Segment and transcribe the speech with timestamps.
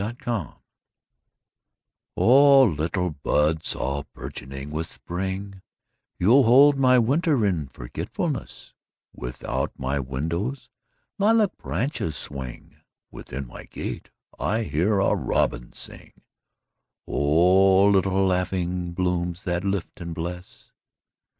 [0.01, 0.53] A Song in Spring
[2.17, 5.61] O LITTLE buds all bourgeoning with Spring,
[6.17, 8.73] You hold my winter in forgetfulness;
[9.13, 10.55] Without my window
[11.19, 12.77] lilac branches swing,
[13.11, 14.09] Within my gate
[14.39, 20.71] I hear a robin sing—O little laughing blooms that lift and bless!